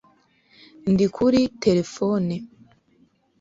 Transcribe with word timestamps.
Ndi 0.91 1.05
kuri 1.15 1.39
terefone 1.63 2.35